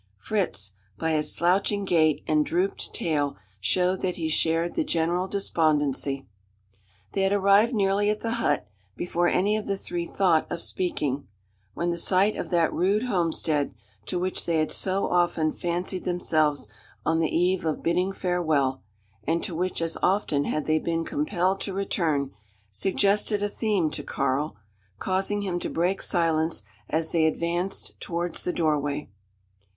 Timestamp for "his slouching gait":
1.11-2.23